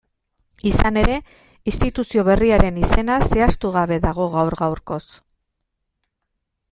Izan 0.69 0.95
ere, 1.01 1.17
instituzio 1.71 2.23
berriaren 2.29 2.79
izena 2.87 3.17
zehaztugabe 3.27 4.01
dago 4.07 4.29
gaur-gaurkoz. 4.39 5.03